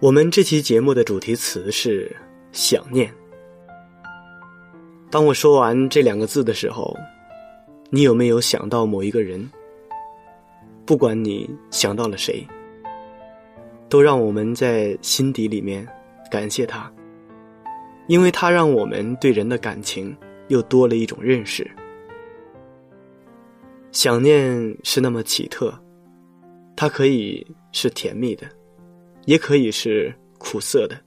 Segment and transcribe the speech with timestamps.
[0.00, 2.14] 我们这期节目的主题词是
[2.52, 3.12] 想念。
[5.10, 6.96] 当我说完这两个字的时候，
[7.90, 9.50] 你有没有想到某一个人？
[10.86, 12.46] 不管你想到了谁，
[13.88, 15.84] 都让我们在心底里面
[16.30, 16.88] 感谢他，
[18.06, 21.68] 因为他让我们对人的感情又多了一种认识。
[23.90, 25.76] 想念是那么奇特，
[26.76, 28.46] 它可以是甜蜜的。
[29.28, 30.98] 也可以是苦涩的，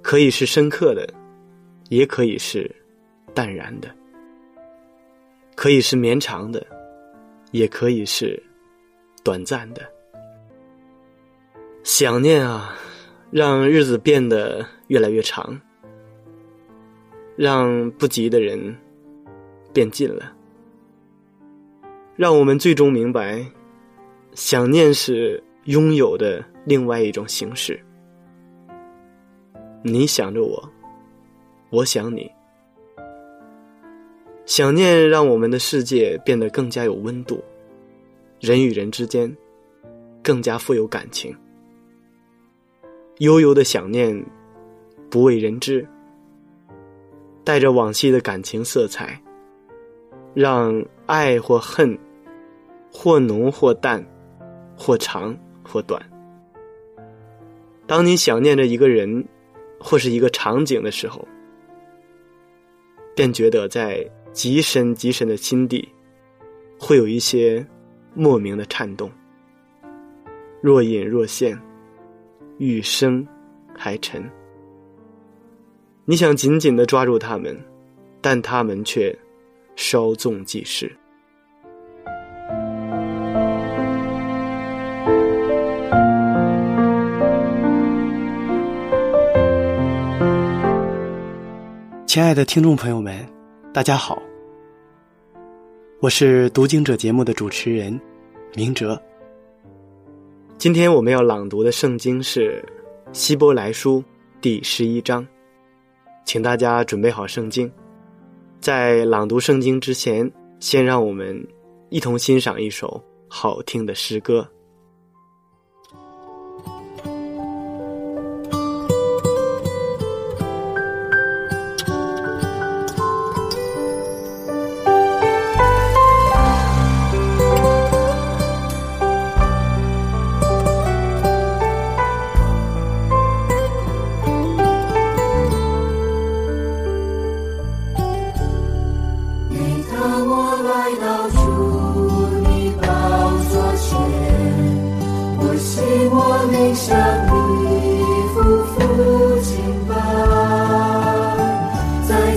[0.00, 1.06] 可以是深刻的，
[1.90, 2.74] 也可以是
[3.34, 3.94] 淡然的，
[5.54, 6.66] 可以是绵长的，
[7.50, 8.42] 也可以是
[9.22, 9.86] 短暂的。
[11.82, 12.74] 想念啊，
[13.30, 15.60] 让日子变得越来越长，
[17.36, 18.74] 让不急的人
[19.74, 20.34] 变近了，
[22.16, 23.44] 让我们最终明白，
[24.32, 26.42] 想念是拥有的。
[26.64, 27.80] 另外一种形式，
[29.82, 30.68] 你想着我，
[31.70, 32.30] 我想你，
[34.44, 37.42] 想念让我们的世界变得更加有温度，
[38.40, 39.34] 人与人之间
[40.22, 41.34] 更加富有感情。
[43.18, 44.24] 悠悠的想念，
[45.10, 45.86] 不为人知，
[47.44, 49.20] 带着往昔的感情色彩，
[50.34, 51.98] 让爱或恨，
[52.92, 54.04] 或浓或淡，
[54.76, 56.02] 或长或短。
[57.90, 59.26] 当你想念着一个人，
[59.80, 61.26] 或是一个场景的时候，
[63.16, 65.88] 便觉得在极深极深的心底，
[66.78, 67.66] 会有一些
[68.14, 69.10] 莫名的颤动，
[70.60, 71.60] 若隐若现，
[72.58, 73.26] 欲生
[73.76, 74.22] 还沉。
[76.04, 77.58] 你想紧紧的抓住他们，
[78.20, 79.12] 但他们却
[79.74, 80.88] 稍纵即逝。
[92.10, 93.24] 亲爱的听众朋友们，
[93.72, 94.20] 大家好，
[96.00, 98.00] 我是读经者节目的主持人
[98.56, 99.00] 明哲。
[100.58, 102.60] 今天我们要朗读的圣经是
[103.16, 104.02] 《希伯来书》
[104.40, 105.24] 第十一章，
[106.24, 107.70] 请大家准备好圣经。
[108.58, 110.28] 在朗读圣经之前，
[110.58, 111.40] 先让我们
[111.90, 114.44] 一同欣赏一首好听的诗歌。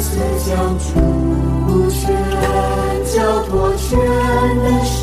[0.04, 2.02] 赐教主权，
[3.06, 3.98] 教托全
[4.60, 5.00] 的神，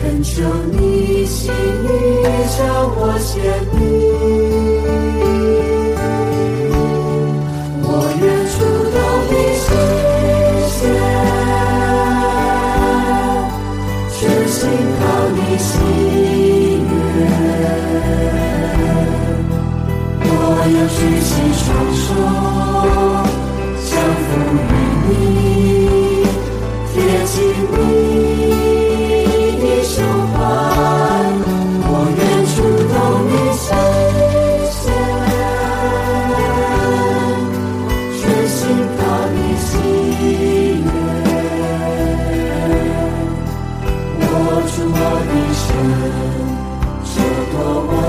[0.00, 0.32] 恳求
[0.72, 1.52] 你心，
[2.56, 2.58] 将
[2.96, 3.30] 我显
[3.78, 4.03] 明。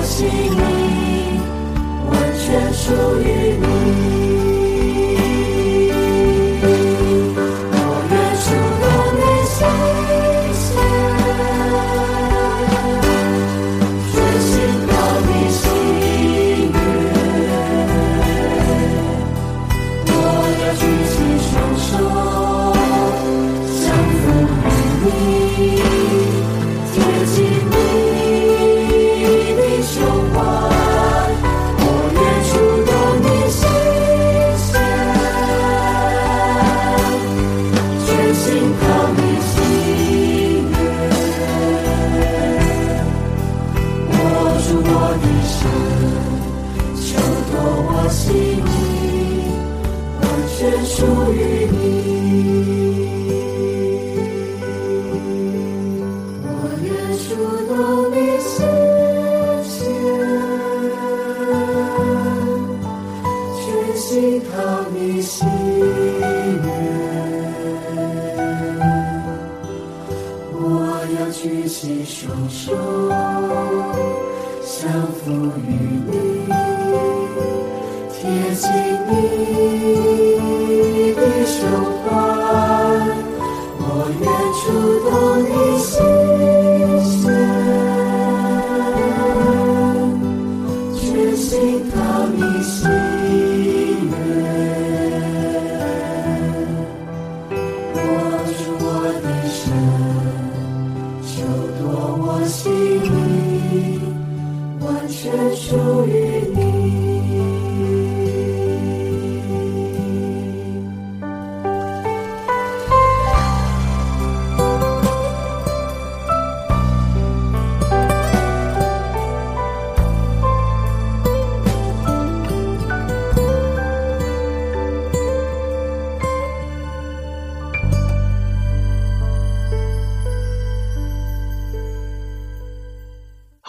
[0.06, 1.40] 心意
[2.08, 4.15] 完全属于你。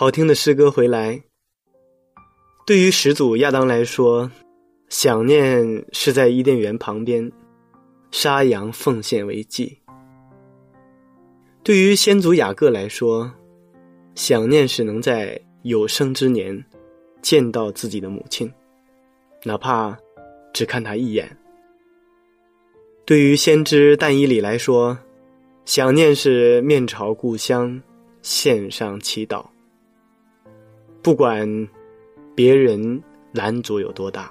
[0.07, 1.21] 好听的诗歌回来。
[2.65, 4.31] 对于始祖亚当来说，
[4.89, 7.29] 想念是在伊甸园旁边，
[8.13, 9.67] 杀羊奉献为祭；
[11.65, 13.29] 对于先祖雅各来说，
[14.15, 16.65] 想念是能在有生之年
[17.21, 18.49] 见到自己的母亲，
[19.43, 19.99] 哪怕
[20.55, 21.27] 只看她一眼；
[23.05, 24.97] 对于先知但以理来说，
[25.65, 27.83] 想念是面朝故乡，
[28.23, 29.45] 献上祈祷。
[31.07, 31.69] 不管
[32.35, 33.01] 别人
[33.31, 34.29] 拦阻有多大，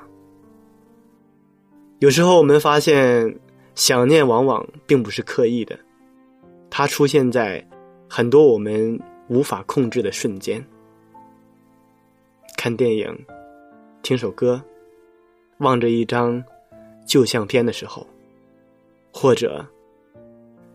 [2.00, 3.34] 有时候我们发现，
[3.76, 5.80] 想念往往并不是刻意的，
[6.70, 7.66] 它出现在
[8.10, 9.00] 很多我们
[9.30, 10.62] 无法控制的瞬间。
[12.58, 13.26] 看电影、
[14.02, 14.62] 听首歌、
[15.60, 16.44] 望着一张
[17.08, 18.06] 旧相片的时候，
[19.14, 19.66] 或者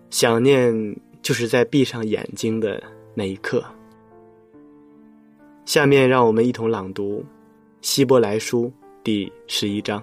[0.08, 2.83] 想念就是在闭上眼睛的
[3.14, 3.62] 那一刻。
[5.64, 7.21] 下面让我们一同朗读
[7.81, 8.67] 《希伯来书》
[9.05, 10.02] 第十一章。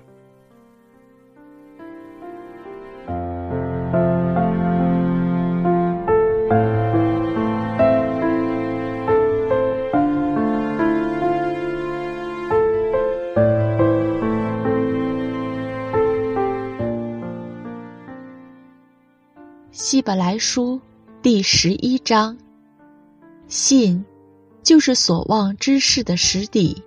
[19.72, 20.80] 希伯来书
[21.22, 22.38] 第十一章，
[23.48, 24.04] 信。
[24.68, 26.84] 就是所望之事的实底，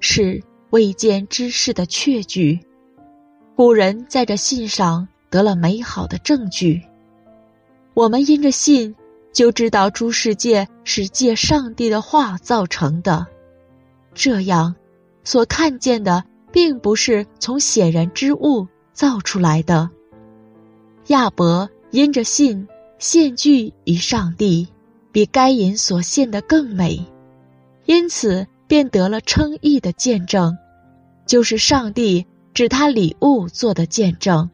[0.00, 2.58] 是未见之事的确据。
[3.54, 6.82] 古人在这信上得了美好的证据。
[7.94, 8.96] 我们因着信，
[9.32, 13.24] 就知道诸世界是借上帝的话造成的。
[14.12, 14.74] 这样，
[15.22, 19.88] 所看见的并不是从显然之物造出来的。
[21.06, 22.66] 亚伯因着信，
[22.98, 24.66] 献具于上帝。
[25.14, 27.06] 比该隐所献的更美，
[27.84, 30.58] 因此便得了称义的见证，
[31.24, 34.50] 就是上帝指他礼物做的见证。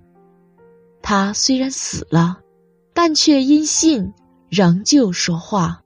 [1.01, 2.41] 他虽然死了，
[2.93, 4.13] 但却因信
[4.51, 5.81] 仍旧说话。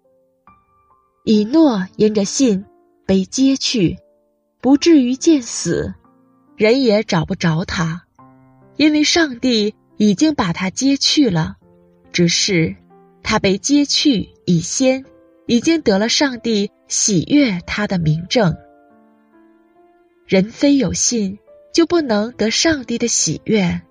[1.23, 2.65] 以诺因着信
[3.07, 3.97] 被接去，
[4.61, 5.95] 不至于见死，
[6.57, 8.03] 人也找不着他，
[8.77, 11.59] 因为上帝已经把他接去了，
[12.11, 12.75] 只是。
[13.27, 15.05] 他被接去以先，
[15.47, 18.57] 已经得了上帝喜悦他的名证。
[20.27, 21.39] 人非有信，
[21.73, 23.83] 就不能得上帝的喜悦，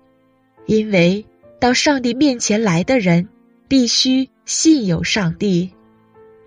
[0.66, 1.26] 因为
[1.60, 3.28] 到上帝面前来的人，
[3.68, 5.72] 必须信有上帝，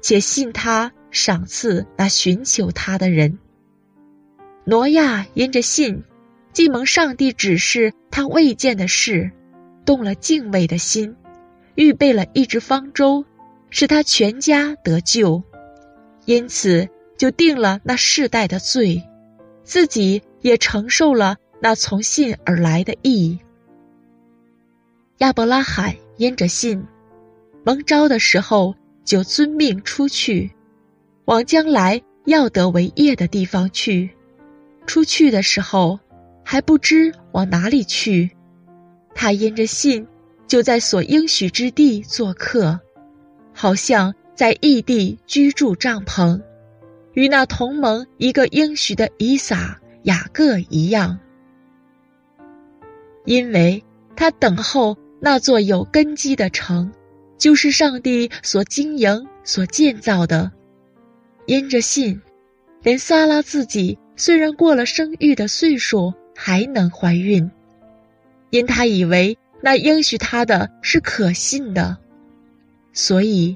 [0.02, 3.40] 且信他赏赐那寻求他的人。
[4.66, 6.04] 挪亚因着信，
[6.52, 9.32] 既蒙上帝指示他未见的事，
[9.86, 11.16] 动了敬畏的心。
[11.76, 13.24] 预备了一只方舟，
[13.70, 15.44] 使他全家得救，
[16.26, 19.04] 因此就定了那世代的罪，
[19.64, 23.40] 自己也承受了那从信而来的义。
[25.18, 26.86] 亚伯拉罕因着信，
[27.66, 30.52] 蒙召的时候就遵命出去，
[31.26, 34.10] 往将来要得为业的地方去。
[34.86, 36.00] 出去的时候
[36.44, 38.32] 还不知往哪里去，
[39.14, 40.08] 他因着信。
[40.48, 42.80] 就在所应许之地做客，
[43.60, 46.40] 好像在异地居住帐篷，
[47.14, 51.18] 与那同盟一个应许的以撒、雅各一样，
[53.26, 53.84] 因为
[54.16, 56.92] 他等候那座有根基的城，
[57.40, 60.52] 就是上帝所经营、所建造的。
[61.48, 62.22] 因着信，
[62.84, 67.50] 连撒拉自己虽然过了生育的岁数，还能怀孕，
[68.52, 69.36] 因他以为。
[69.60, 71.98] 那应许他的是可信的，
[72.98, 73.56] 所以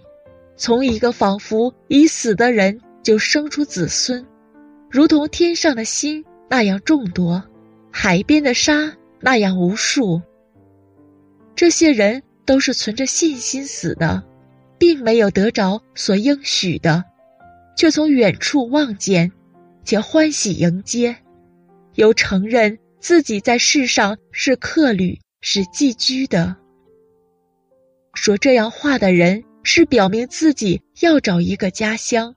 [0.56, 4.24] 从一个仿佛已死的人就生出子孙，
[4.88, 7.44] 如同天上的星那样众多，
[7.92, 10.22] 海边的沙那样无数。
[11.56, 14.24] 这些人都是存着信心死的，
[14.78, 17.04] 并没有得着所应许的，
[17.76, 19.32] 却从远处望见，
[19.84, 21.16] 且欢喜迎接，
[21.96, 25.20] 又承认自己在世上是客旅。
[25.44, 26.56] 是寄居的。
[28.14, 32.36] 说这样话的人，是表明自己要找一个家乡。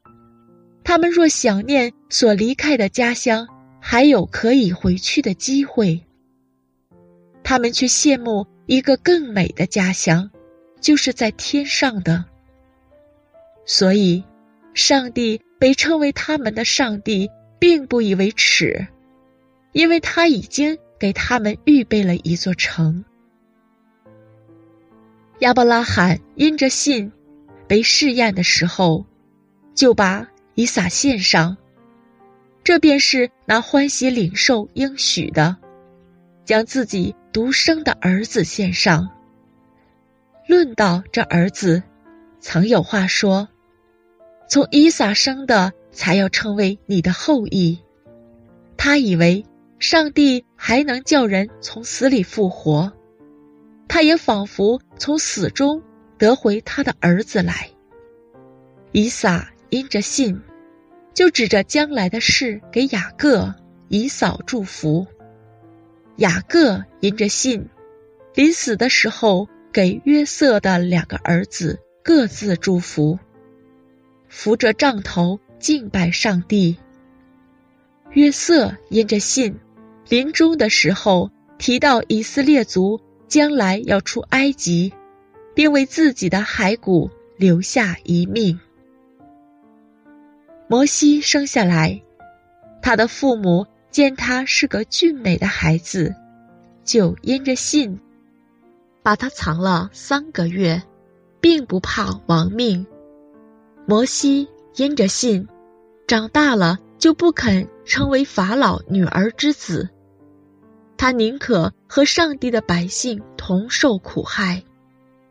[0.83, 3.47] 他们若想念所离开的家乡，
[3.81, 6.01] 还有可以回去的机会。
[7.43, 10.31] 他们却羡慕一个更美的家乡，
[10.81, 12.25] 就是在天上的。
[13.67, 14.25] 所以，
[14.75, 18.87] 上帝被称为他们的上帝，并不以为耻，
[19.73, 20.79] 因为他已经。
[20.97, 23.05] 给他们预备了一座城。
[25.45, 27.13] 亚伯拉罕因着信
[27.69, 29.05] 被试验的时候，
[29.75, 31.59] 就把以撒献上，
[32.65, 35.59] 这便是拿欢喜领受应许的，
[36.47, 39.11] 将自己独生的儿子献上。
[40.49, 41.83] 论到这儿子，
[42.41, 43.47] 曾有话说
[44.49, 47.79] ：“从以撒生的，才要成为你的后裔。”
[48.79, 49.45] 他以为。
[49.81, 52.91] 上帝还能叫人从死里复活，
[53.89, 55.83] 他也仿佛从死中
[56.19, 57.71] 得回他的儿子来。
[58.93, 60.41] 以撒因着信，
[61.15, 63.55] 就指着将来的事给雅各、
[63.89, 65.07] 以扫祝福；
[66.17, 67.69] 雅各因着信，
[68.35, 73.19] 临死的时候给约瑟的两个儿子各自祝福，
[74.29, 76.79] 扶着杖头敬拜上帝。
[78.13, 79.61] 约瑟因着信。
[80.07, 83.01] 临终的时候提到以色列族
[83.35, 84.95] 将来要出埃及，
[85.57, 88.61] 并为自己的骸骨留下一命。
[90.69, 92.01] 摩西生下来，
[92.81, 96.15] 他的父母见他是个俊美的孩子，
[96.85, 97.99] 就因着信，
[99.03, 100.81] 把他藏了三个月，
[101.41, 102.87] 并不怕亡命。
[103.85, 105.49] 摩西因着信，
[106.07, 109.91] 长大了就不肯成为法老女儿之子。
[111.05, 114.65] 他宁可和上帝的百姓同受苦害，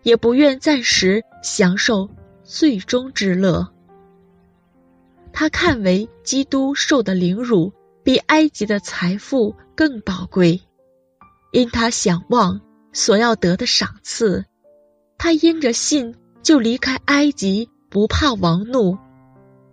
[0.03, 2.07] 也不愿暂时享受
[2.43, 3.67] 最终之乐。
[5.31, 10.61] 他看为基督受的凌辱比埃及的财富更宝贵，
[11.51, 12.61] 因他想望
[12.91, 14.45] 所要得的赏赐，
[15.17, 16.13] 他因着信
[16.43, 18.95] 就离开埃及，不怕王怒，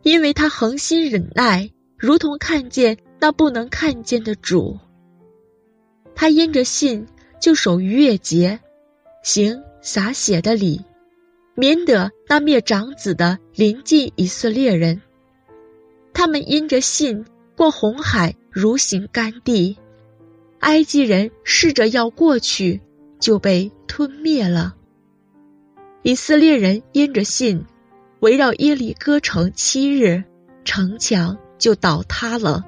[0.03, 4.79] 因为他恒心忍耐，如同看见那不能看见的主。
[6.21, 7.07] 他因着信，
[7.41, 8.61] 就守逾越节，
[9.23, 10.85] 行洒血的礼，
[11.55, 15.01] 免得那灭长子的临近以色列人。
[16.13, 17.25] 他们因着信
[17.57, 19.79] 过红海，如行干地。
[20.59, 22.83] 埃及人试着要过去，
[23.19, 24.77] 就被吞灭了。
[26.03, 27.65] 以色列人因着信，
[28.21, 30.23] 围绕耶利哥城七日，
[30.67, 32.63] 城墙就倒塌了。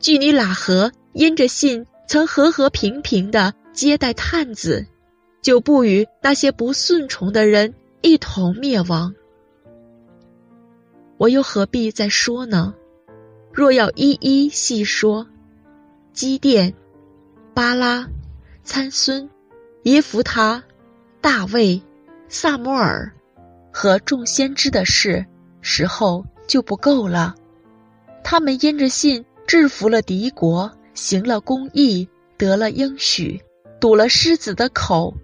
[0.00, 1.84] 据尼喇河因着信。
[2.08, 4.86] 曾和和平平的接待探子，
[5.42, 9.14] 就不与那些不顺从的人一同灭亡。
[11.18, 12.74] 我又何必再说呢？
[13.52, 15.26] 若要一一细说，
[16.14, 16.72] 基甸、
[17.52, 18.08] 巴拉、
[18.64, 19.28] 参孙、
[19.82, 20.64] 耶弗他、
[21.20, 21.82] 大卫、
[22.28, 23.12] 萨摩尔
[23.70, 25.26] 和众先知的事，
[25.60, 27.34] 时候就不够了。
[28.24, 30.72] 他们因着信制服了敌国。
[30.98, 33.40] 行了公义，得了应许，
[33.80, 35.14] 堵了狮子的口，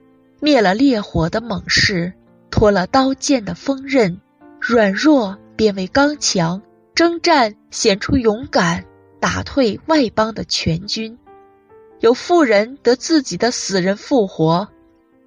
[0.40, 2.12] 灭了烈火的猛士，
[2.48, 4.20] 脱了刀剑的锋刃，
[4.60, 6.62] 软弱变为刚强，
[6.94, 8.84] 征战显出勇敢，
[9.18, 11.18] 打退外邦的全军。
[11.98, 14.68] 有妇人得自己的死人复活，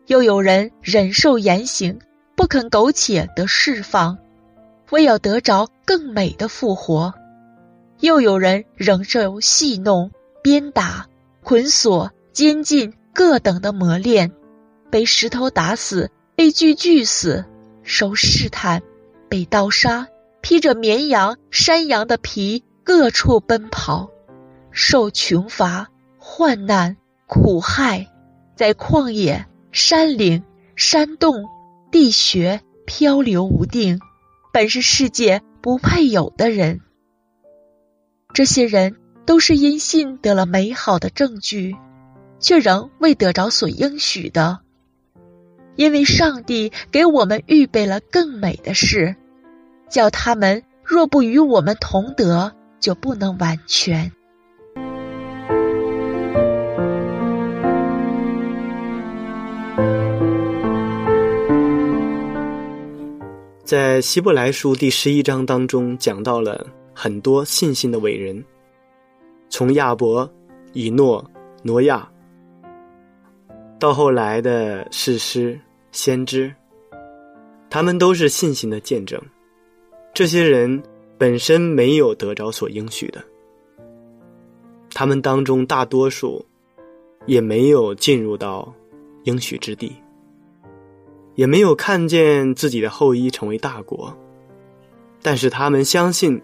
[0.05, 1.99] 又有人忍受严刑，
[2.37, 4.17] 不肯苟且得释放，
[4.91, 7.13] 为要得着更美的复活。
[7.99, 10.09] 又有人忍受戏弄。
[10.47, 11.09] 鞭打、
[11.43, 14.31] 捆锁、监禁各等的磨练，
[14.89, 17.43] 被石头打死，被锯锯死，
[17.83, 18.81] 受试探，
[19.27, 20.07] 被刀杀，
[20.39, 24.09] 披着绵羊、山羊的皮，各处奔跑，
[24.71, 28.07] 受穷乏、患难、苦害，
[28.55, 30.45] 在旷野、山岭、
[30.77, 31.43] 山洞、
[31.91, 33.99] 地穴漂流无定，
[34.53, 36.79] 本是世界不配有的人。
[38.33, 38.95] 这些人
[39.27, 41.75] 都是因信得了美好的证据，
[42.39, 44.59] 却仍未得着所应许的。
[45.75, 49.17] 因为上帝给我们预备了更美的事，
[49.89, 54.09] 叫他们若不与我们同得，就不能完全。
[63.65, 68.41] 在希伯来书第十一章当中，讲到了很多信心的伟人，
[69.49, 70.29] 从亚伯、
[70.73, 71.23] 以诺、
[71.63, 72.07] 挪亚，
[73.79, 75.59] 到后来的士师。
[75.93, 76.53] 先知，
[77.71, 79.19] 他们都是信心的见证。
[80.13, 80.83] 这些人
[81.17, 83.23] 本身没有得着所应许的，
[84.93, 86.45] 他们当中大多数
[87.25, 88.71] 也没有进入到
[89.23, 89.95] 应许之地，
[91.33, 94.15] 也没有看见自己的后裔成为大国。
[95.23, 96.39] 但是他们相信，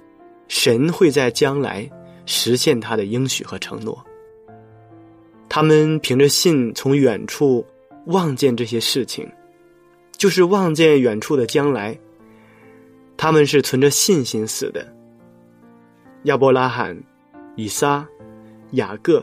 [0.47, 1.87] 神会在将来
[2.25, 4.03] 实现他的应许和承诺。
[5.49, 7.65] 他们凭着信从远处
[8.07, 9.29] 望见这些事情。
[10.15, 11.99] 就是望见远处的将来，
[13.17, 14.87] 他们是存着信心死的。
[16.25, 16.97] 亚伯拉罕、
[17.57, 18.07] 以撒、
[18.71, 19.21] 雅各，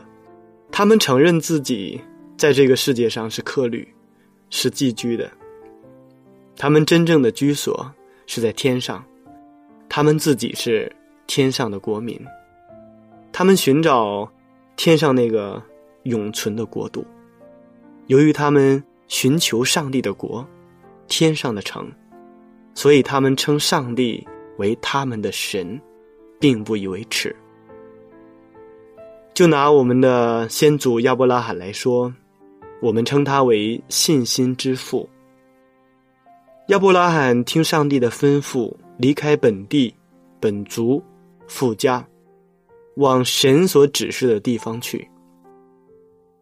[0.69, 1.99] 他们承认自己
[2.37, 3.87] 在这个世界上是客旅，
[4.51, 5.31] 是寄居的。
[6.55, 7.91] 他们真正的居所
[8.27, 9.03] 是在天上，
[9.89, 10.91] 他们自己是
[11.25, 12.19] 天上的国民，
[13.41, 14.31] 他们寻找
[14.75, 15.59] 天上那个
[16.03, 17.03] 永存的国度。
[18.05, 20.47] 由于他们寻求上帝的国。
[21.07, 21.91] 天上的城，
[22.75, 24.23] 所以他们称上帝
[24.59, 25.81] 为他们的神，
[26.39, 27.35] 并不以为耻。
[29.33, 32.13] 就拿我们的先祖亚伯拉罕来说，
[32.79, 35.09] 我们称他为信心之父。
[36.67, 39.93] 亚伯拉罕听上帝的吩咐，离开本地、
[40.39, 41.03] 本族、
[41.47, 42.07] 富家，
[42.95, 45.09] 往神所指示的地方去。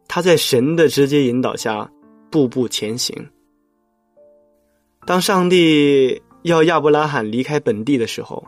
[0.07, 1.89] 他在神的直接引导下，
[2.31, 3.15] 步步前行。
[5.05, 8.43] 当上帝要亚伯拉罕离开本地的时候，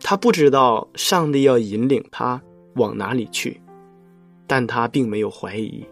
[0.00, 2.40] 他不知道上帝要引领他
[2.74, 3.60] 往哪里去，
[4.46, 5.84] 但他并没有怀疑，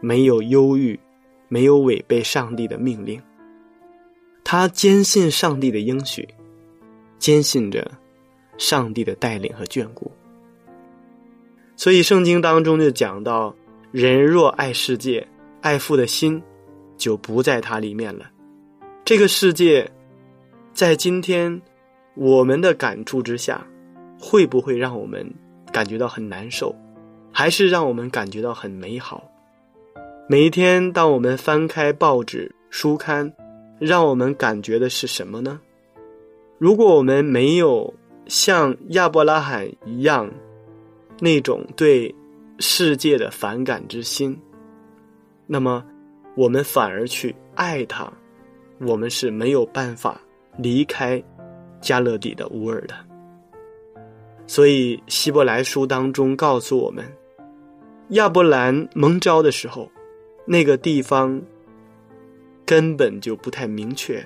[0.00, 0.98] 没有忧郁，
[1.48, 3.20] 没有违背上帝的命令。
[4.44, 6.26] 他坚信上帝的应许，
[7.18, 7.90] 坚信着
[8.56, 10.10] 上帝的带领和眷顾。
[11.78, 13.54] 所以圣经当中就讲到：
[13.92, 15.24] 人若爱世界，
[15.60, 16.42] 爱父的心
[16.96, 18.28] 就不在它里面了。
[19.04, 19.88] 这个世界，
[20.72, 21.62] 在今天
[22.16, 23.64] 我们的感触之下，
[24.18, 25.24] 会不会让我们
[25.72, 26.74] 感觉到很难受，
[27.30, 29.22] 还是让我们感觉到很美好？
[30.28, 33.32] 每一天，当我们翻开报纸、书刊，
[33.78, 35.60] 让我们感觉的是什么呢？
[36.58, 37.94] 如果我们没有
[38.26, 40.28] 像亚伯拉罕一样
[41.20, 42.14] 那种对
[42.58, 44.38] 世界的反感之心，
[45.46, 45.84] 那么
[46.36, 48.12] 我们反而去爱他。
[48.80, 50.20] 我们是没有办法
[50.56, 51.20] 离开
[51.80, 52.94] 加勒底的乌尔的，
[54.46, 57.04] 所以希伯来书当中告诉我们，
[58.10, 59.90] 亚伯兰蒙召的时候，
[60.46, 61.42] 那个地方
[62.64, 64.24] 根本就不太明确，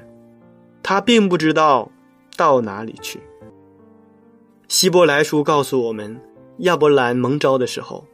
[0.83, 1.91] 他并不知道
[2.37, 3.19] 到哪里去。
[4.69, 6.21] 希伯来书告诉我们，
[6.63, 8.07] 亚伯兰蒙召的时候，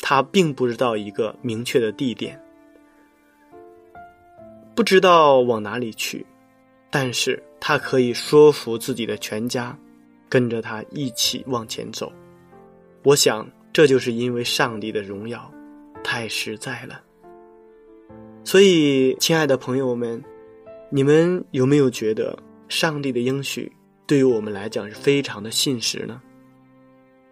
[0.00, 2.40] 他并不知道一个明确的地点。
[4.74, 6.26] 不知道往哪里去，
[6.90, 9.78] 但是他可以说服自己的全家，
[10.28, 12.12] 跟着他一起往前走。
[13.04, 15.48] 我想，这就是因为上帝的荣耀
[16.02, 17.00] 太实在了。
[18.42, 20.20] 所以，亲爱的朋友们，
[20.90, 22.36] 你们有没有觉得
[22.68, 23.70] 上帝的应许
[24.04, 26.20] 对于我们来讲是非常的信实呢？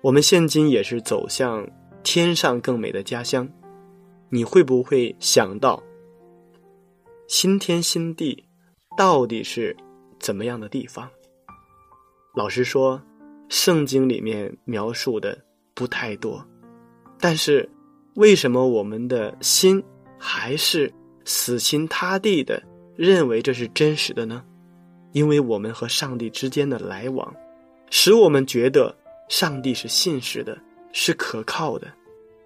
[0.06, 1.68] 我们现今也是走向
[2.04, 3.48] 天上更美的家乡，
[4.28, 5.82] 你会不会想到？
[7.26, 8.44] 新天新地，
[8.96, 9.76] 到底是
[10.20, 11.10] 怎么样的地方？
[12.36, 13.02] 老实说，
[13.48, 15.36] 圣经里面描述的
[15.74, 16.40] 不太多，
[17.18, 17.68] 但是
[18.14, 19.82] 为什么我们的心
[20.16, 20.88] 还是
[21.24, 22.62] 死心塌地的
[22.94, 24.44] 认为这是真实的呢？
[25.10, 27.34] 因为我们和上帝之间的来往，
[27.90, 28.96] 使我们觉得
[29.28, 30.56] 上帝是信实的，
[30.92, 31.86] 是可靠的，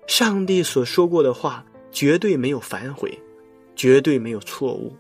[0.07, 3.19] 上帝所说过的话绝对没有反悔。
[3.77, 4.95] 绝对没有错误。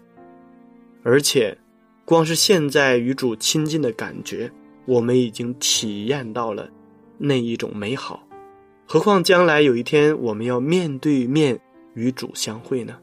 [1.03, 1.55] 而且，
[2.07, 4.51] 光是现在与主亲近的感觉，
[4.87, 6.67] 我们已经体验到了
[7.19, 8.27] 那一种美好。
[8.87, 11.61] 何况将来有一天我们要面对面
[11.93, 12.97] 与主相会呢？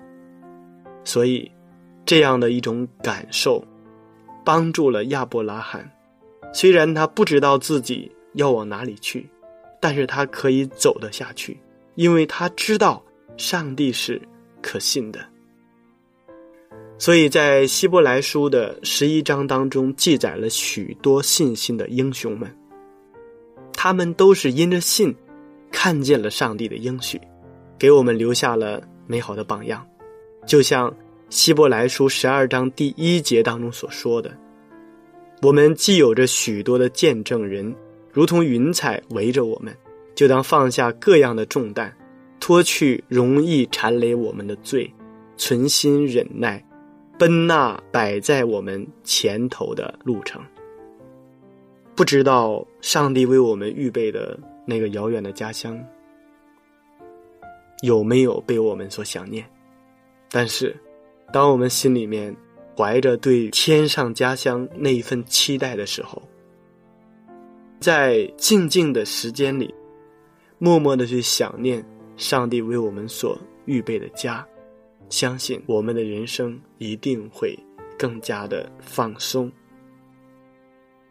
[1.03, 1.51] 所以，
[2.07, 3.63] 这样的一种感受，
[4.43, 5.87] 帮助了亚伯拉罕。
[6.53, 9.29] 虽然他不知道自己要往哪里去，
[9.81, 11.59] 但是他可以走得下去，
[11.93, 13.03] 因为他知道
[13.35, 14.19] 上帝是
[14.61, 15.19] 可信的。
[16.97, 22.51] 所以在希伯来书的十一章当中，记载了许多信心的英雄们，
[23.73, 25.15] 他们都是因着信。
[25.69, 27.19] 看见了上帝的应许，
[27.77, 29.85] 给我们留下了美好的榜样，
[30.45, 30.91] 就像
[31.29, 34.31] 希伯来书十二章第一节当中所说的
[35.43, 37.75] ：“我们既有着许多的见证人，
[38.17, 39.71] 如同云彩围着我们，
[40.15, 41.95] 就当放下各样的重担，
[42.39, 44.91] 脱去容易缠累我们的罪，
[45.37, 46.65] 存心忍耐，
[47.19, 50.41] 奔那摆在我们前头的路程。”
[51.95, 54.35] 不知道上帝为我们预备的。
[54.69, 55.81] 那个遥远的家乡
[57.83, 59.45] 有没有被我们所想念？
[60.29, 60.75] 但是，
[61.31, 62.35] 当我们心里面
[62.75, 66.21] 怀着对天上家乡那一份期待的时候，
[67.79, 69.73] 在静静的时间里，
[70.57, 71.85] 默默的去想念
[72.15, 74.47] 上帝为我们所预备的家，
[75.09, 77.57] 相信我们的人生一定会
[77.97, 79.51] 更加的放松，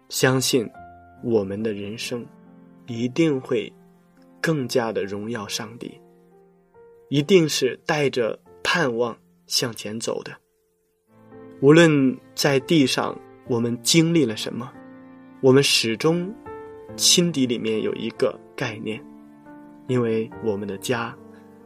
[0.08, 0.68] 相信
[1.22, 2.26] 我们的人生。
[2.88, 3.72] 一定会
[4.40, 6.00] 更加的荣耀上帝，
[7.08, 10.30] 一定是带着盼望向前走的。
[11.60, 14.72] 无论在地上我们经历了什么，
[15.40, 16.32] 我们始终
[16.94, 19.00] 心底里面有一个概念，
[19.88, 21.14] 因为我们的家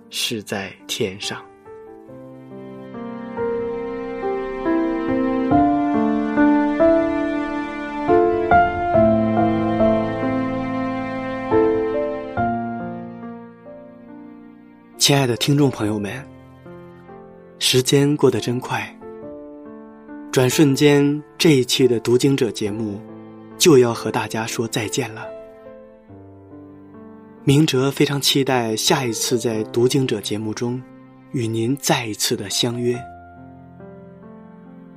[0.09, 1.45] 是在天上。
[14.97, 16.25] 亲爱的听众朋友们，
[17.59, 18.97] 时间过得真快，
[20.31, 23.01] 转瞬间这一期的读经者节目
[23.61, 25.25] 就要和大家说再见了。
[27.45, 30.83] 明哲非常期待下一次在读经者节目中
[31.33, 32.99] 与您再一次的相约。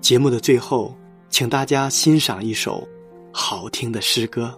[0.02, 0.96] 节目的最后，
[1.30, 2.88] 请大家欣赏一首
[3.32, 4.58] 好听的诗歌。